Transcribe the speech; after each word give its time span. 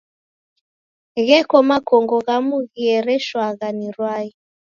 Gheko 1.27 1.57
makongo 1.69 2.15
ghamu 2.25 2.57
ghiereshawagha 2.73 3.67
ni 3.77 3.87
rwai. 3.95 4.27